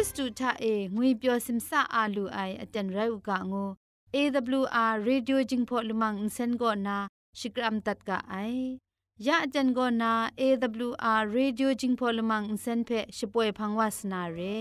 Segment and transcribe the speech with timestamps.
[0.00, 3.64] ิสตูทาเองวยเปียวซิมซาอาลูไออจันไรอุกะงู
[4.14, 6.96] AWR Radio Jingpho Lumang Insen go na
[7.38, 8.78] Shikram tat ka ai
[9.26, 10.10] ya ajan go na
[10.44, 14.56] AWR Radio Jingpho Lumang Insen phe shpoe phangwas na re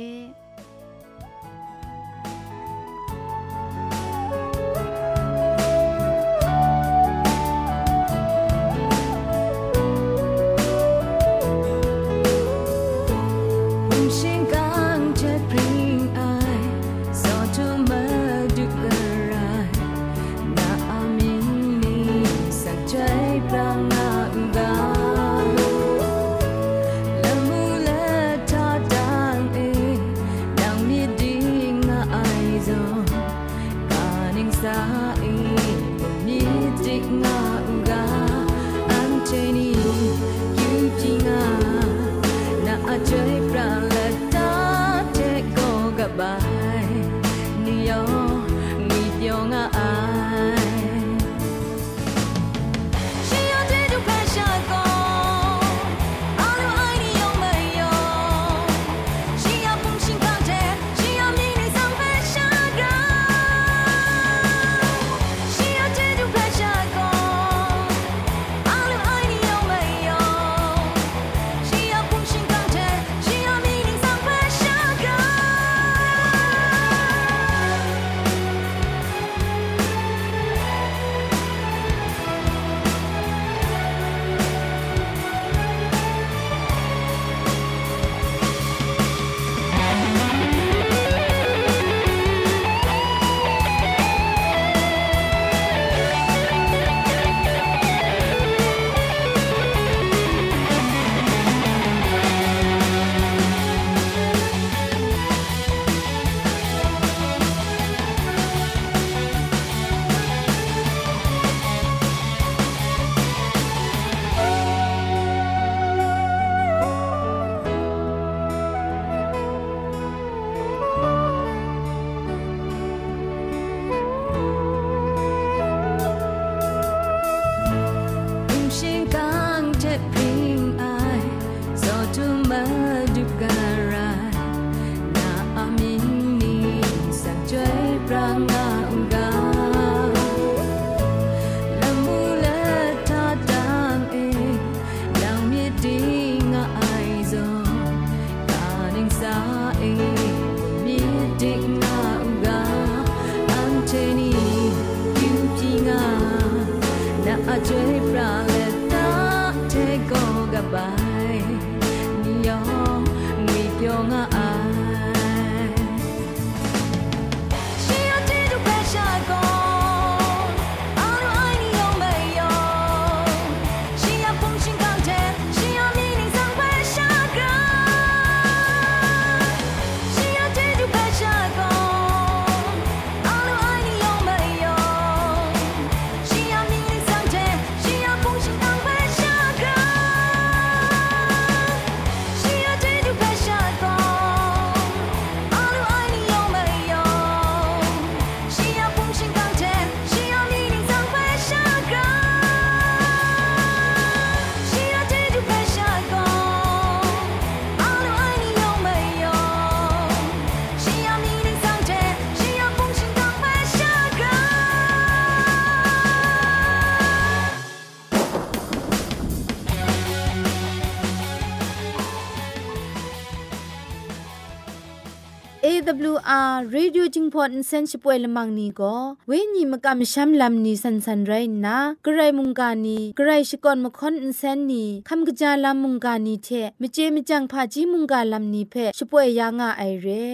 [233.25, 236.49] ไรชิกอนมคอนเซนนีคำกะจาลำมุงกานีเท
[236.81, 240.29] มเจมจังพาจีมุงกาลำนีเพช่วยยางาไอเร่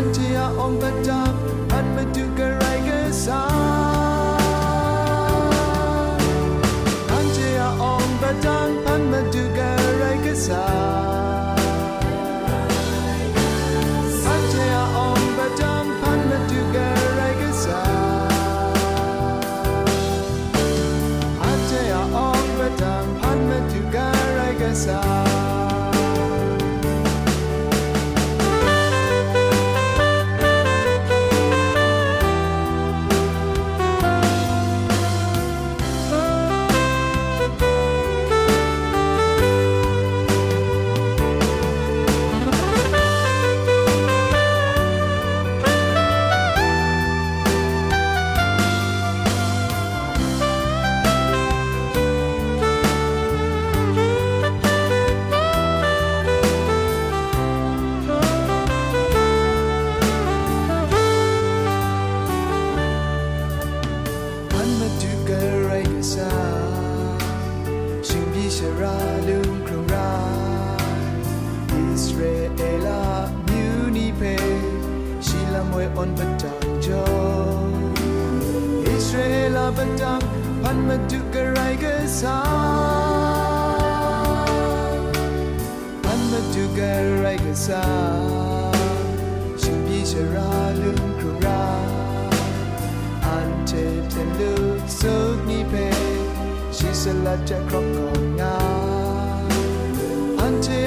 [0.00, 1.34] Antia on bedam,
[1.76, 3.28] an meduka rigas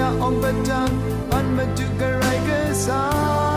[0.04, 0.92] ante ya ong batang
[1.32, 3.53] pan ma du ga rai ga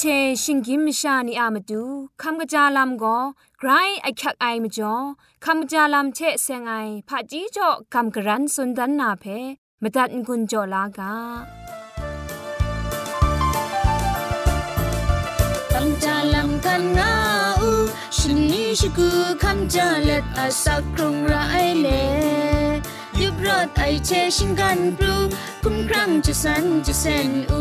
[0.00, 0.04] เช
[0.42, 1.82] ชิงกิมชานีอามาดู
[2.22, 3.18] คำกระจาลำก็
[3.58, 3.70] ไกร
[4.02, 4.94] ไอคักไอมาจ่อ
[5.44, 6.72] คำกระจาลำเชเซงไอ
[7.08, 9.24] ผาจีจ่อคำกระรันสุนดันนาเพ
[9.82, 11.14] มตัดกุญจ่อลากา
[15.72, 17.12] คำจาลำกันงา
[17.60, 17.70] อู
[18.16, 19.08] ฉันนี้ชกู
[19.42, 21.34] คำจาเล็ดอาสักครุงไร
[21.80, 21.88] เล
[23.22, 25.14] ยุบรถไอเชชิงกันปลู
[25.62, 27.60] คุ้มครั้งจะสันจะเซนอู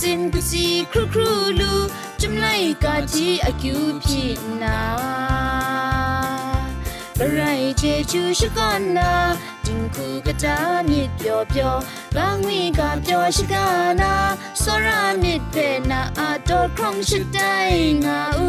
[0.00, 1.30] จินกุซีครูครู
[1.60, 1.72] ลู
[2.20, 2.46] จุมไล
[2.84, 4.22] กาจีอากิวพี
[4.62, 4.78] นา
[7.20, 7.40] อะไร
[7.78, 9.12] เจจูชกันนา
[9.64, 10.56] จิงคูกะจา
[10.88, 11.74] มิดเปียวเปียว
[12.16, 13.66] บางวีกาเปียวชกา
[14.00, 14.14] นา
[14.62, 15.56] สรามิดเพ
[15.90, 17.54] นาอาโตครองชิดได้
[18.04, 18.48] งาอู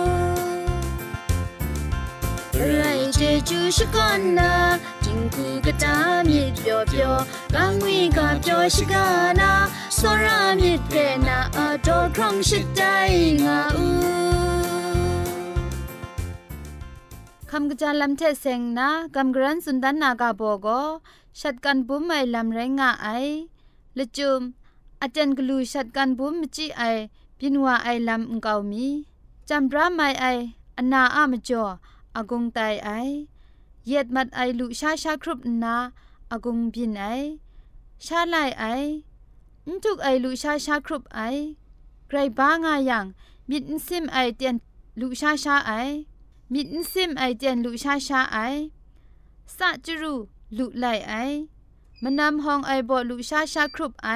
[2.61, 5.95] วพีนากระไรเจจูชกันนาจิงกูกะตามิดเปียวเปียวกังวีกาเปียวชกานาสรามิดเปนาอาโตครองชิดได้งาอูกระไรเจจูชกันนาจิงกูกะตา
[6.27, 7.01] มิดเปียวเปี
[7.53, 9.05] กังวีกาเปียวชกา
[9.39, 9.51] นา
[9.97, 12.81] สรามิดเรนาอาโดครองชิดใจ
[13.43, 13.87] งาอู
[17.49, 20.67] คำกระจายลำเทเซงนะกำกรันสุนดันนากาโบโก
[21.39, 23.07] ชัดกันบุ้มไม่ลำไรงะไอ
[23.97, 24.41] ละจุม
[25.01, 26.83] อาจารย์กลูชัดกันบุ้มมจีไอ
[27.39, 28.87] พินวาไอลำอุงกามี
[29.49, 30.25] จำราไม่ไอ
[30.77, 31.63] อนาอามจ่อ
[32.15, 32.89] อากงไตไอ
[33.87, 35.75] เย็ดมัดไอลุชาชาครุบนา
[36.31, 37.05] อากงบินไอ
[38.05, 38.63] ชาไลไอ
[39.65, 41.19] อุทุกไอลุชาชาครุบไอ
[42.07, 43.05] ไกรบ้างายัง
[43.49, 44.55] มิดซิมไอเตียน
[44.99, 45.71] ลุชาชาไอ
[46.53, 48.37] มิดซิมไอเตียนลุชาชาไอ
[49.57, 50.13] สะจรู
[50.57, 51.13] ลุไลไอ
[52.03, 54.09] มนำห้องไอบอลุชาชาครุบไอ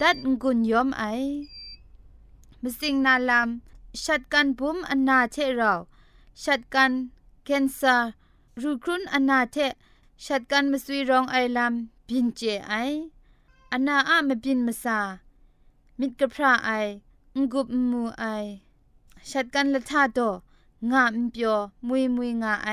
[0.00, 1.04] ดัดงุนยอมไอ
[2.62, 3.48] มสิงนาลาม
[4.04, 5.72] ชัดกันบุมอันนาเทเรา
[6.44, 6.92] ชัดกัน
[7.44, 7.96] เคนซา
[8.62, 9.56] รูครุนอนาเท
[10.24, 11.74] ชัดกันมสวีรองไอลาม
[12.08, 12.74] บินเจไอ
[13.72, 14.98] อนาอะมบินมสา
[15.98, 16.70] มิดกระพระไอ
[17.36, 18.24] งกุบมูไอ
[19.30, 20.20] ชัดกันละท่าโต
[20.92, 21.58] งามเปียว
[21.88, 22.70] มุยมุยงาไอ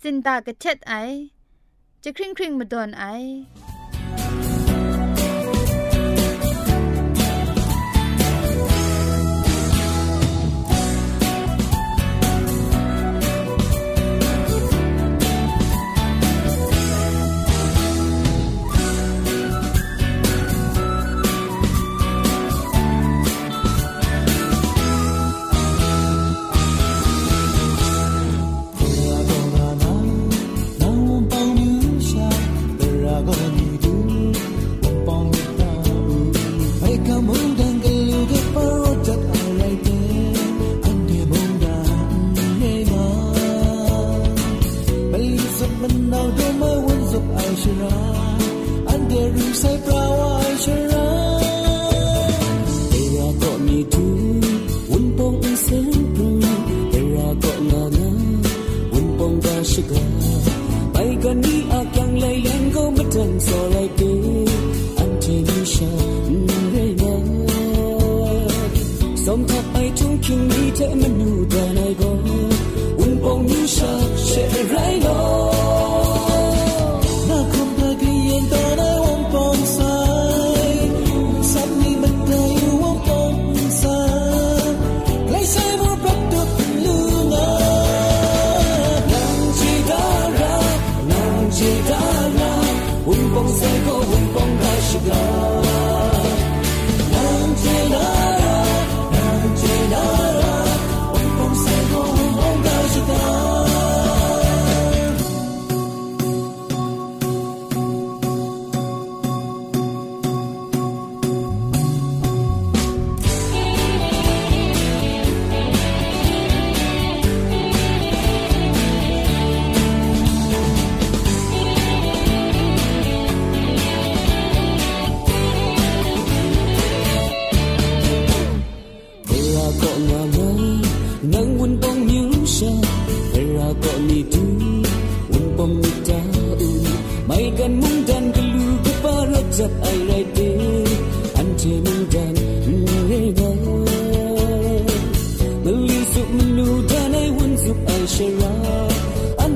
[0.00, 0.94] สินตากระเช็ดไอ
[2.02, 3.04] จะคริ่งคริ่งมาดอนไอ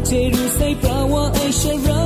[0.04, 2.03] 介入谁把我爱削弱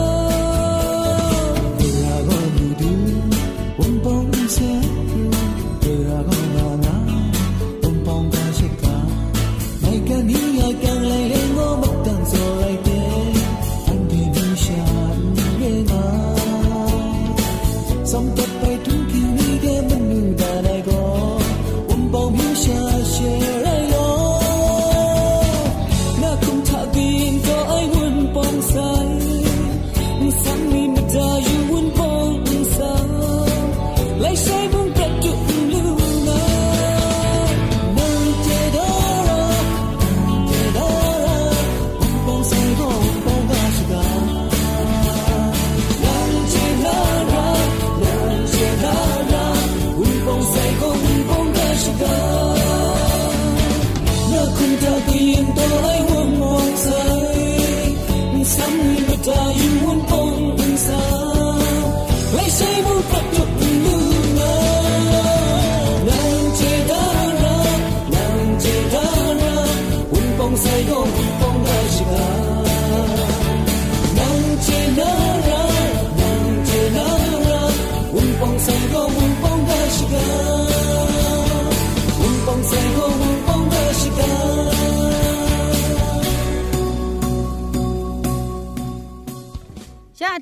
[55.29, 57.95] miền tôi hôm mong rơi
[58.45, 59.68] sắm người ta yêu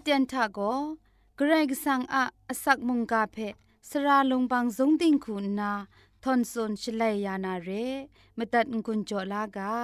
[0.08, 0.60] เตียนทาโก
[1.36, 3.36] เกรกสังอะอสักมุงกาเพ
[3.88, 5.72] สระลงบางสงติงคุณนา
[6.22, 7.70] ทอนซนชลัยยานาเร
[8.38, 9.74] มตัดกุญจลากา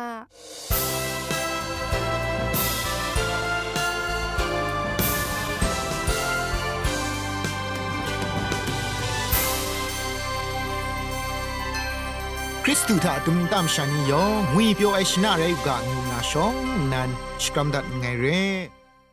[12.65, 16.55] คริสตูถ้าดุมตามชานียองงุยเปียวไอชนะเรกะงูนาชอง
[16.93, 17.11] นัน
[17.43, 18.27] สกรัมดัดไงเร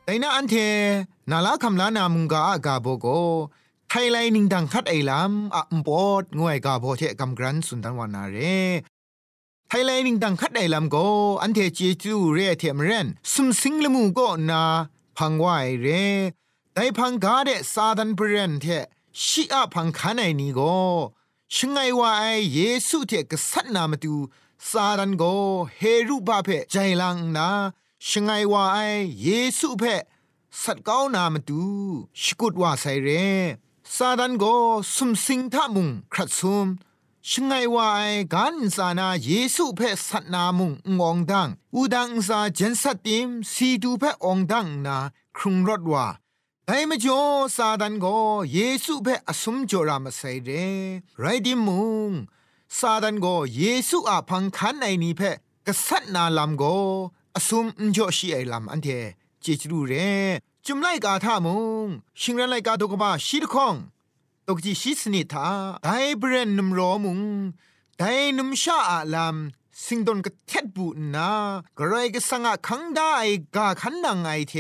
[0.10, 0.56] แต่น่าอันเท
[1.32, 3.08] นาลาคำลานามุงกาอากาโบโก
[3.90, 8.38] ไทยไลนิงดังคัดไอลำอะปอดงวยกาโบเทกำกรันสุนทันวานาเร
[9.68, 10.96] ไทยไลนิงดังคัดไอลำโก
[11.42, 14.64] อันเทจีจูเรเทมเรนสุมสิงละมูโกนา
[15.18, 15.88] พังวายเร
[16.74, 18.66] แต่พังกาเดซาดันเปรนเท
[19.26, 20.60] ชิอาพังคันไอนี้โก
[21.56, 24.14] ชงไงว่าไอเยซูเทกษัตนามตู
[24.70, 25.24] ซาดันโก
[25.78, 27.50] เฮรุบาเพใจลังนา
[28.08, 28.78] ชงไงว่าไอ
[29.24, 29.30] เย
[29.60, 29.84] ซูเพ
[30.62, 31.64] สัตก้าวนามาตู
[32.22, 33.10] ชกุดว่าไซเร
[33.96, 34.46] ซาดันโก
[34.94, 36.68] สุมสิงทามุงครัดซุม
[37.30, 38.02] ชงไงว่าไอ
[38.34, 44.98] กันสานาเยซูเพสัตนามุงงองดังอูดังซาเจนสัตติมสีดูเพองดังนา
[45.38, 46.06] ครุงรถว่า
[46.68, 47.22] ไอ้มจ่อ
[47.56, 48.06] ซาดันโก
[48.54, 50.50] เยซูเพ่อสมจรามาใส่เร
[51.20, 52.12] ไรดิมุง
[52.78, 53.28] ซาดันโก
[53.58, 55.32] เยซูอาพังคันไอนี้เพ่
[55.68, 56.64] กษัตริย์นาลำโก
[57.40, 57.66] อสม
[57.96, 58.88] จ่อชีไอลำอันเท
[59.42, 59.94] เจจรูเร
[60.66, 61.88] จุมไลกาท่ามุง
[62.20, 63.76] ชิงรันไลกาตกบ้าชีดคอง
[64.48, 65.48] ตกจีชิสนิทา
[65.84, 67.20] ไดเบรนนุมรอมุง
[67.98, 68.04] ได
[68.38, 71.32] นุมชาอาลำสิงดนก็เท็ดบุนา
[71.78, 73.14] กระไรก็สังอาคังได้
[73.56, 74.54] กาขันนางไงเท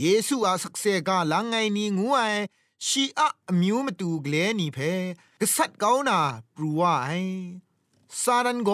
[0.00, 2.20] เยซูอาสักเซกาลังไงนี่งูไอ
[2.86, 3.28] ชีอะ
[3.60, 4.78] มิวมาตูเกลนี่เพ
[5.40, 6.18] กษัตริย์เกานา
[6.54, 7.08] ปรูว่าไอ
[8.20, 8.70] ซาดันโก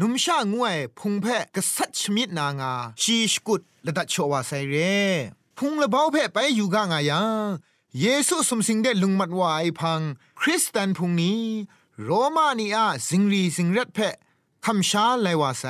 [0.00, 4.74] นุมชางวยพุงเพกษัตริย์ชมิดนางาชีสกุดละดัชโชวาไซเร
[5.58, 7.46] พุงละเบาเพไปอยู่กางายัง
[8.00, 10.00] เยซูสมสิงเดลุงมัดวาไอพัง
[10.40, 11.42] คริสเตนพุงนี้
[12.02, 13.98] โรมานีอาสิงรีสิงรัดเพ
[14.64, 15.64] คำชาไลวาไซ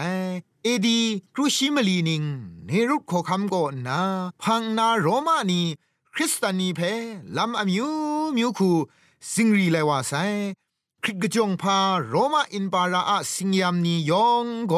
[0.65, 1.01] เอดี
[1.35, 2.23] ครูชิมลีนิง
[2.67, 3.55] เนรุขคำโก
[3.87, 4.01] นา
[4.43, 5.63] พังนาโรมานี
[6.15, 6.81] คริสตานีเพ
[7.37, 7.87] ลำอมิว
[8.37, 8.73] มิวคู
[9.33, 10.15] สิงรีไลวาไซ
[11.07, 14.75] คริกจงพาโรมาอินปาราอะสิงยามนียองโก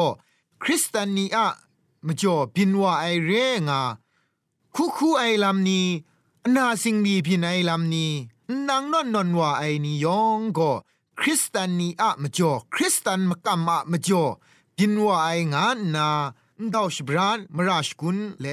[0.63, 1.47] คริสตานีอะ
[2.05, 3.31] มจ่อบินว่าไอเร
[3.67, 3.81] งา
[4.75, 5.87] คูคูไอลำนี้
[6.55, 8.11] นาสิงดีพินไอลำนี้
[8.67, 10.71] นางนอนนอนว่าไอนียองก็
[11.19, 14.23] คริสตานีอะมจ่อคริสตันมกัมอะมจ่อ
[14.77, 16.09] ดินว่าไองานนา
[16.73, 18.45] ดาวชบรานมราชกุนเล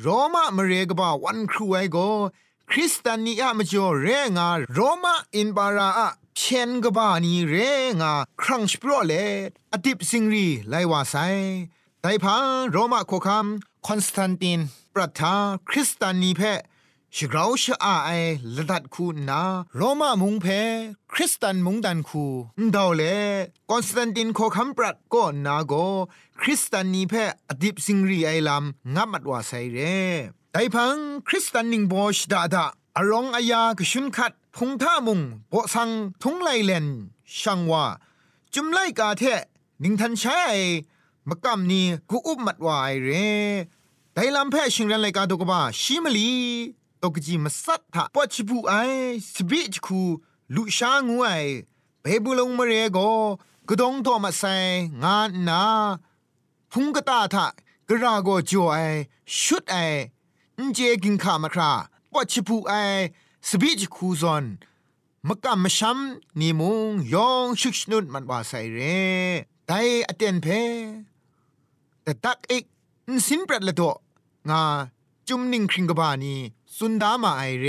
[0.00, 1.98] โรมามาเรกบ่าวันครูไอโก
[2.70, 7.54] คริสตานีอะมจ่อเรงาโรมาอินบาราอะ เพียนกบ้านีเร
[8.00, 9.12] งาครั้งสปรเล
[9.72, 11.14] อดิบสิงรีไลว่าไซ
[12.02, 13.46] ไดพังโรมาโคคัม
[13.86, 14.60] คอนสแตนติน
[14.94, 15.34] ปรัทา
[15.68, 16.40] คริสตานีเพ
[17.16, 18.10] ชิกราวชอาไอ
[18.56, 19.42] ละดัดคูนา
[19.76, 20.46] โรมามุงเพ
[21.12, 22.24] คริสตันมุงดันคู
[22.74, 23.02] ดาวเล
[23.70, 25.72] คอนสแตนตินโคคัมปรัดก็นาโก
[26.40, 27.14] คริสตันนีเพ
[27.50, 29.78] อดิบสิงรีไอลำงับมัดว่าไซเร
[30.52, 30.96] ไดพัง
[31.28, 32.64] คริสตันนิงโบชดาดา
[32.96, 35.90] อรองอายากชุนคัด พุงท่ามุงโปสัง
[36.22, 36.86] ทุงไลเลน
[37.38, 37.84] ช่างว่า
[38.54, 39.22] จุมไลกาเท
[39.82, 40.52] นิงทันใช้ไอ
[41.28, 43.08] มกำนี้กูอุบมัดวายเร
[44.14, 46.30] ไดลำแพ่ชิงรันไลกาตกบ้าชิมลี
[47.02, 48.72] ตกจีมาสัตถะปอชิบูไอ
[49.32, 50.00] สบิจคู
[50.54, 51.28] ลุชางูไอ
[52.00, 52.98] เบบุลงมเรโก
[53.68, 54.42] กดงโทมาไซ
[55.02, 55.62] งานนา
[56.72, 57.46] พุงกตาทะ
[57.88, 58.76] กราโกจ่ไอ
[59.40, 59.76] ชุดไอ
[60.74, 61.72] เจกินขามาครา
[62.12, 62.72] ปอชิบูไอ
[63.48, 64.44] สบิจคูซอน
[65.28, 65.98] มกำมชัม
[66.40, 68.78] นิมุงยองชุกชนุดมันว่าไซเร
[69.66, 69.72] ได
[70.08, 70.46] อเตนเพ
[72.02, 72.64] แต่ตักเอีก
[73.26, 73.82] สินปรัดละโต
[74.50, 74.62] งา
[75.28, 76.34] จุมนิงคริงกบานี
[76.76, 77.66] สุนดามาไอเร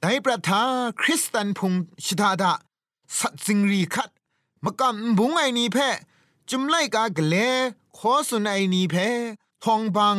[0.00, 0.62] ไดประทา
[1.00, 1.72] คริสตันพุง
[2.04, 2.52] ชิดาดา
[3.18, 4.10] สัตสิงรีคัด
[4.64, 5.76] มกำบุงไอนีเพ
[6.50, 7.34] จุมไลกากเล
[7.96, 8.94] ขอสุนไอนีเพ
[9.64, 10.16] ทองบัง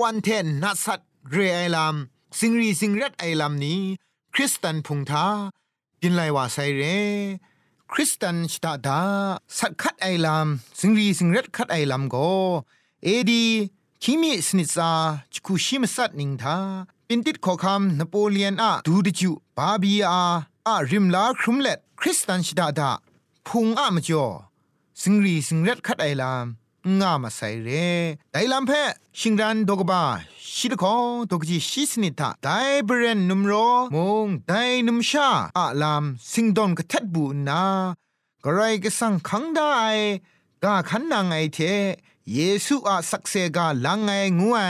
[0.00, 1.00] วันเทนนัสัต
[1.30, 1.96] เรไอลาม
[2.40, 3.80] สิงรีสิงรัดไอลามนี้
[4.34, 5.26] คริสตันพุงทา
[6.00, 6.82] ปินไลว่าไซเร
[7.92, 9.00] คริสตันชิดาดา
[9.58, 10.48] สัตคัดไอลาม
[10.80, 12.16] สิงรีสิงรัดคัดไอลามโก
[13.04, 13.44] เอดี
[14.02, 14.90] คิมิสนิซา
[15.32, 16.58] จคุชิมสัตนิงทา
[17.08, 20.22] ปินติดขอคำนโปเลียนอะดูดิจูบาบีอา
[20.66, 22.90] อะริมลาครุมเล็ดคริสตันชิดาดา
[23.46, 24.26] พุงอะมจ่อ
[25.02, 26.46] สิงรีสิงเร็ดคัดไอลาม
[27.00, 27.70] งามาใส่เร
[28.32, 28.72] ไดลำเพ
[29.18, 30.02] ชิงรันดกบา
[30.54, 30.94] ชิดคอ
[31.30, 32.48] ดกจีชิสนิทาได
[32.84, 33.52] เบรนนุมโร
[33.94, 34.52] มงได
[34.86, 37.64] นุมชาอะลามสิงดอนกทัดบูนา
[38.44, 39.72] กระไรก็สังขังได้
[40.64, 41.58] กาขันนางไอเท
[42.34, 44.60] เยซูอาสักเซกาลังไงงูไอ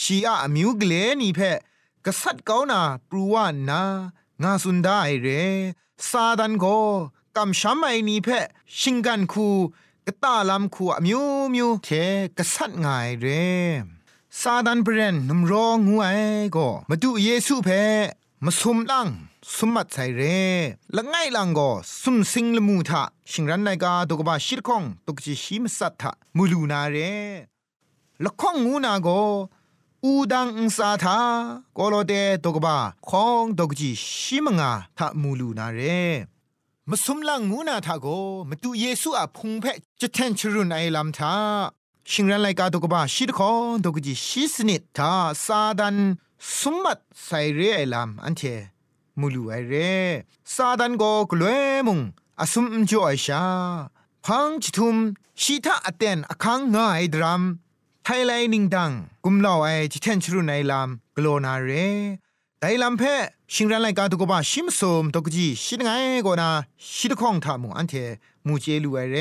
[0.00, 1.40] ชีอามิวกเลนีเพ
[2.04, 3.82] กษัตริย์เกานาปรูวานนา
[4.42, 5.28] งาสุนได้เร
[6.08, 6.64] ซาดันโก
[7.36, 8.28] กำช้ำไอนีเพ
[8.78, 9.48] ชิงกันคู
[10.08, 11.22] กตาลำคูอมิว
[11.54, 11.88] มิวเท
[12.38, 13.26] กษัตริย์ง่ายเร
[14.40, 16.08] ซาดันเบรนนุมรองงูไอ
[16.56, 17.68] ก็มาดูเยซูเพ
[18.44, 19.08] มาสุมลัง
[19.54, 20.22] สมมัดใส่เร
[20.96, 26.96] ละไงลังก็สุมสิงละมูทะชิงรันไนกาตกบาชิรคงตกจิชิมสัตทะมูลูนาเร
[28.24, 29.20] ละข้องงูนาก็
[30.04, 31.18] อูดังอุสาทา
[31.76, 32.12] กโลเด
[32.44, 32.76] ตกบา
[33.08, 35.80] คองตกจิชิมงาทะมูลูนาเร
[36.90, 38.06] มาสุมลังงูนาทาโก
[38.48, 39.64] มาดูเยซูอะพุงเพ
[40.00, 41.34] จะแทนชรุนไอลำทา
[42.10, 43.50] ชิงรันไลกาตกบ้าชิดคอ
[43.84, 45.12] ตกจิชิสนิดทา
[45.44, 45.96] ซาดัน
[46.58, 48.42] สุมมัดใส่เรไอลำอันเท
[49.18, 49.74] มูลูไอเร
[50.54, 52.00] ซาดันโกกลวยมุง
[52.40, 53.44] อสุมจ่อยชา
[54.24, 54.96] พังจิทุม
[55.42, 57.42] ชีทาอเตนอคังง่ายดรัม
[58.04, 58.90] ไทยไลนิงดัง
[59.24, 61.70] กุมลาวไอจิเทนชรุนไนลามกโลนาเร
[62.64, 63.02] ไดลามเพ
[63.52, 65.90] ชิงรันไลกาตุกบะชิมสมตกจีชิดไง
[66.22, 66.50] โกนา
[66.96, 67.94] ชิดข้องทามุอันเท
[68.46, 69.16] มูเจลูไอเร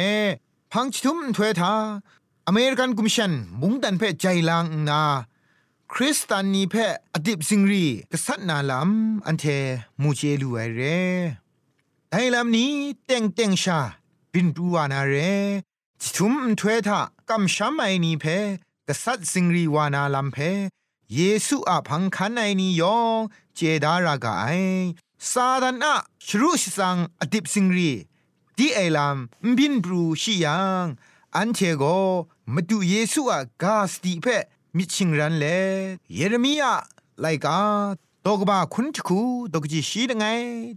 [0.72, 1.74] พังจิทุมถวยทา
[2.48, 5.02] อเมริกันกุมชันมุงดันเพใจลางนา
[5.92, 6.76] คริสตานีเพ
[7.14, 8.90] อดิบซิงรีกษัตนาลาม
[9.28, 9.46] อันเท
[10.02, 10.82] มูเจลูไอเร
[12.10, 12.72] ไดลามนี้
[13.06, 13.80] เต็งเต็งชา
[14.32, 15.16] บินดูวานาเร
[16.02, 17.00] จิทุมถวยทา
[17.30, 18.26] กำช้ำไอนีเพ
[18.88, 20.38] กษัตริย์สิงรีวานาลัมเพ
[21.16, 23.20] เยซูอาพังคันไอนียอง
[23.56, 24.46] เจดารากาไอ
[25.32, 25.94] ซาดานะ
[26.28, 27.92] ชรุชสังอดิบสิงรี
[28.58, 29.18] ดีไอลัม
[29.58, 30.86] บินบรูชิยัง
[31.36, 31.84] อันเทโก
[32.54, 34.26] มาดูเยซูอากาสติเพ
[34.76, 35.46] มิชิงรันเล
[36.14, 36.74] เยเรมียา
[37.20, 37.60] ไลกา
[38.26, 39.20] ตกบาคุณทคู
[39.54, 40.26] ตกจีชีดไง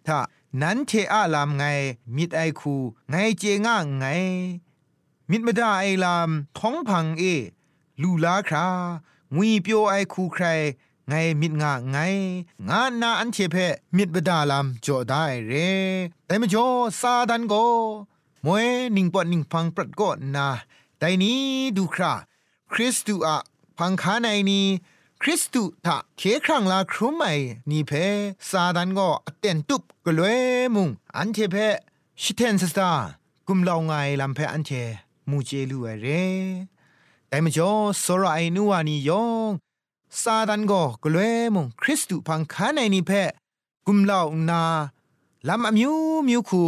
[0.06, 0.18] ถ้า
[0.60, 1.64] นั้นเทอาลามไง
[2.16, 2.74] มิดไอคู
[3.10, 4.04] ไงเจง่าไง
[5.30, 7.22] มิดมดาไอลามท้องพังเอ
[8.02, 8.68] ลูลาครา
[9.34, 10.46] งุยเปียวไอคูใคร
[11.08, 11.96] ไงมิดงาไง
[12.68, 13.56] งานนาอันเชเพ
[13.96, 15.52] มิดบดาลามจอได้เร
[16.26, 16.66] แต่มจ่อ
[17.00, 17.54] ซาดันโก
[18.44, 20.48] มวยนิงปอนิงพังปรัดก็นา
[20.98, 21.40] แต่นี้
[21.76, 22.12] ดูครา
[22.72, 23.36] คริสตูอะ
[23.78, 24.66] พังคาในนี้
[25.22, 27.22] คริสตูทะเคครั้งลาครุมไม
[27.70, 27.92] นี่เพ
[28.48, 29.08] ซาดันก็
[29.40, 30.40] เต็นตุบกลวย
[30.74, 31.56] มุงอันเทเพ
[32.22, 32.90] ชิเทนสตา
[33.46, 34.70] กุมลาไงลำเพอันเท
[35.28, 36.06] มูเจลูเอเร
[37.34, 37.72] แต่มจ่อ
[38.04, 39.50] สระไอนัวนี่ยอง
[40.20, 43.10] ซาดันก็กลวยมุงคริสตูพังคาในนี่เพ
[43.86, 44.20] กุมลา
[44.50, 44.62] นา
[45.48, 45.94] ลำอมิว
[46.28, 46.62] มิวคู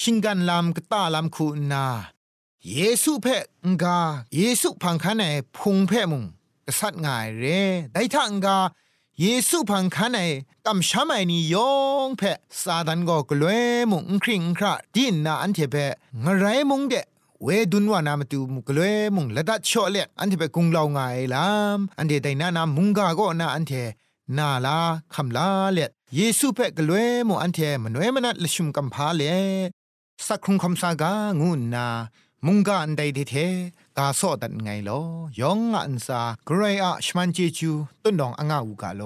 [0.00, 1.86] ชิงกันลำกตาลำคูนา
[2.74, 3.36] เยซูเพ่
[3.70, 3.98] งกา
[4.36, 5.24] เยซูพังคันใน
[5.56, 6.24] พุงเพ่มุง
[6.66, 7.44] กษัตริย์ง่ายเร
[7.92, 8.58] ได้ทังกา
[9.20, 10.18] เยซูพังคันใน
[10.66, 11.72] กำช้ำไอนี่ยอ
[12.06, 15.86] งเพ่ซาดันก็กลวยมุงคริงคราดินนาอันเทเพ่
[16.24, 16.94] งไรมุงเด
[17.44, 23.72] เวดุนวานามตูมุกลวยมุงละดัดชอเลอันเทเปกุงลาวงายลามอันเดไดนานามุงกาก็นาอันเท
[24.38, 24.78] นาลา
[25.14, 25.78] คำลาเล
[26.14, 29.22] เยซูเพ่กลวยมุอันเทมนเวมนัดลชุมกัมพาเล
[30.26, 31.86] สักครุงคำสากางูนา
[32.46, 33.34] มุงกาอันใดเท
[33.98, 35.00] กาโซดันไงลอ
[35.40, 39.02] ยองอันซากรายอะชมันเจจูต้นดองอ่างอูกาโล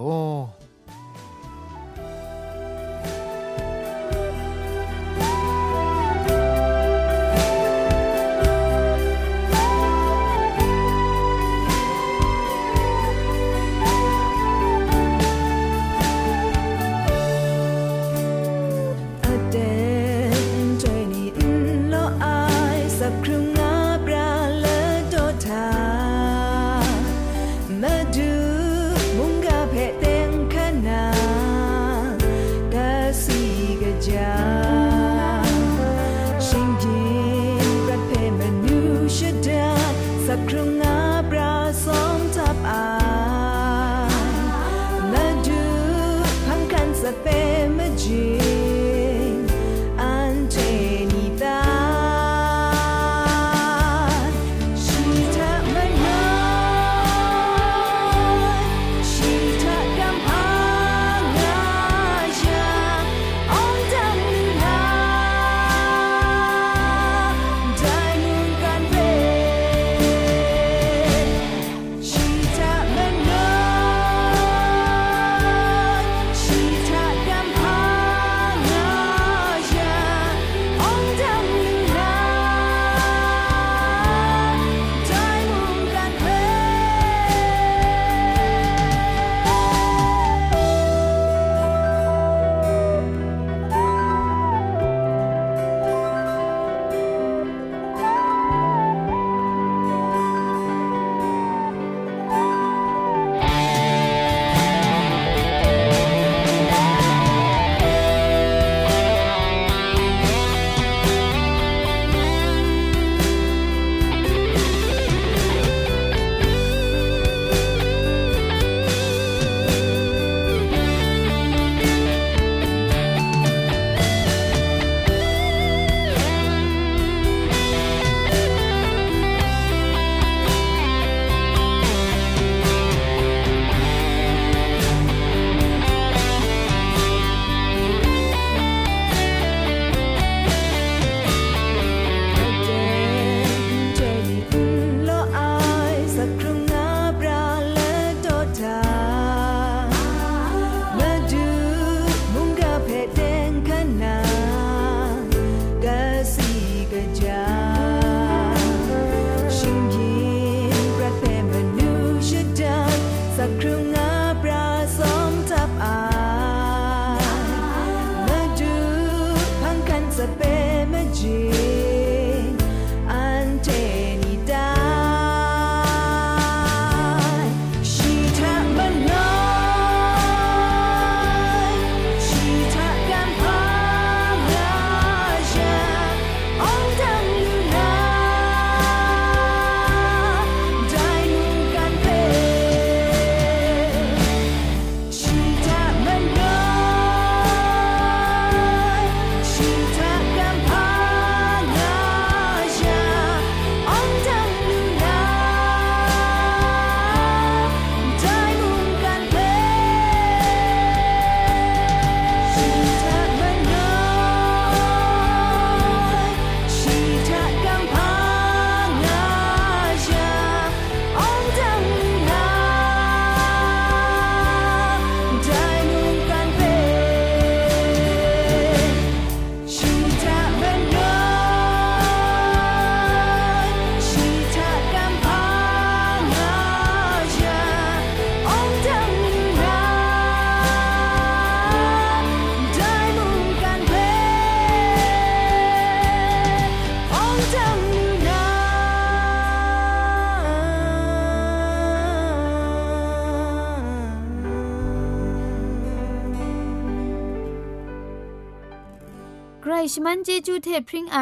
[260.08, 261.18] มันเจจูเทพริงไอ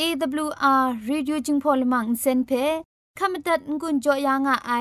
[0.00, 2.50] AWR Radio จึงพอลมังเซนเพ
[3.18, 4.72] ขามตัดงุนจอยางอไอ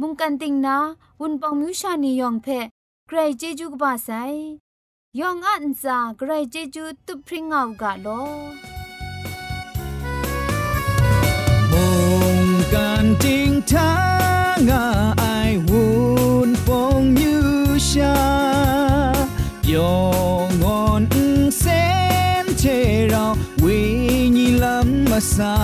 [0.00, 0.76] มุงกันติงนา
[1.20, 2.46] วุนปองมิวชานียองเพ
[3.06, 4.10] ใครเจจูกบาไซ
[5.18, 8.08] ยองอันซาใครเจจูตุพริงเอากาโล
[11.70, 11.86] มุ
[12.36, 13.90] งกันติงทา
[14.68, 14.82] งอ
[15.18, 15.24] ไอ
[25.14, 25.54] masa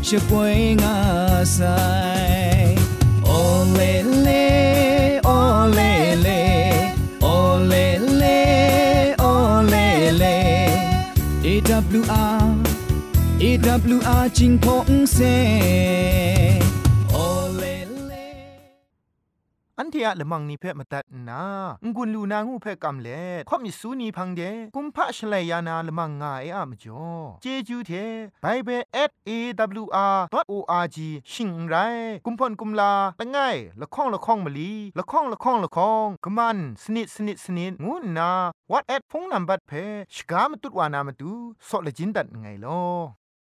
[0.00, 2.72] she poinga sai
[3.36, 4.44] olele
[5.22, 6.40] W
[7.20, 8.00] olele
[9.32, 10.36] olele
[11.68, 12.02] W
[13.48, 16.67] ewr ching phong se
[19.90, 21.42] เทียละมังนิเพ่มาตัดนา
[21.96, 24.40] งุนลูนางูเพ่กำเล่ข่อมิสูนีพังเด
[24.74, 27.06] กุมพะชเลยานาละมังงาเออะมจ่อ
[27.42, 27.92] เจจูเท
[28.42, 28.82] ไบเบิล
[29.28, 30.98] @awr.org
[31.32, 31.74] ชิงไร
[32.24, 33.38] กุมพ่นกุมลาละไง
[33.80, 38.30] ละข้องละข้องมะลีละข้องละข้องละข้องกะมันสนิดสนิดสนิดงูนา
[38.70, 39.72] what at พงนัมบัดเพ
[40.14, 41.32] ชกามตุดวานามตุ
[41.68, 43.17] ซอเลจินดัดไงลอ